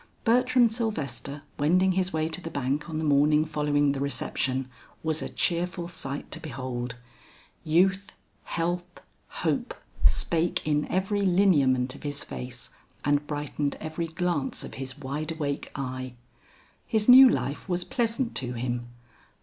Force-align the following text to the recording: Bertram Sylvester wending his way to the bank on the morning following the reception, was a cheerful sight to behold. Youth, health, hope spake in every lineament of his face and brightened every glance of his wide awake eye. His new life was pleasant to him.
Bertram 0.23 0.67
Sylvester 0.67 1.43
wending 1.59 1.91
his 1.91 2.11
way 2.11 2.27
to 2.27 2.41
the 2.41 2.49
bank 2.49 2.89
on 2.89 2.97
the 2.97 3.03
morning 3.03 3.45
following 3.45 3.91
the 3.91 3.99
reception, 3.99 4.67
was 5.03 5.21
a 5.21 5.29
cheerful 5.29 5.87
sight 5.87 6.31
to 6.31 6.39
behold. 6.39 6.95
Youth, 7.63 8.11
health, 8.45 8.99
hope 9.27 9.75
spake 10.03 10.65
in 10.67 10.87
every 10.87 11.21
lineament 11.21 11.93
of 11.93 12.01
his 12.01 12.23
face 12.23 12.71
and 13.05 13.27
brightened 13.27 13.77
every 13.79 14.07
glance 14.07 14.63
of 14.63 14.73
his 14.81 14.97
wide 14.97 15.33
awake 15.33 15.69
eye. 15.75 16.15
His 16.87 17.07
new 17.07 17.29
life 17.29 17.69
was 17.69 17.83
pleasant 17.83 18.33
to 18.37 18.53
him. 18.53 18.87